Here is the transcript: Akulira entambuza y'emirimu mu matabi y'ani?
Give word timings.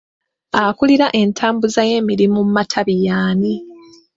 Akulira 0.63 1.07
entambuza 1.21 1.81
y'emirimu 1.89 2.39
mu 2.47 2.51
matabi 2.57 2.95
y'ani? 3.05 3.53